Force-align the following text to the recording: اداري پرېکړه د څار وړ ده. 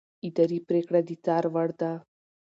اداري 0.27 0.59
پرېکړه 0.67 0.99
د 1.07 1.09
څار 1.25 1.43
وړ 1.53 1.69
ده. 1.81 1.91